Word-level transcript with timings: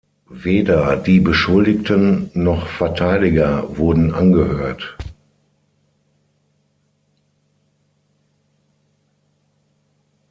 Weder 0.29 0.97
die 0.97 1.19
Beschuldigten 1.19 2.31
noch 2.33 2.65
Verteidiger 2.65 3.77
wurden 3.77 4.11
angehört. 4.15 4.97